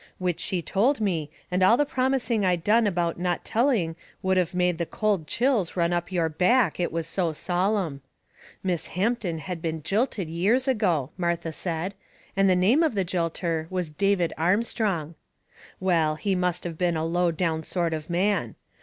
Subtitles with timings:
[0.17, 4.55] Which she told me, and all the promising I done about not telling would of
[4.55, 8.01] made the cold chills run up your back, it was so solemn.
[8.63, 11.93] Miss Hampton had been jilted years ago, Martha said,
[12.35, 15.13] and the name of the jilter was David Armstrong.
[15.79, 18.55] Well, he must of been a low down sort of man.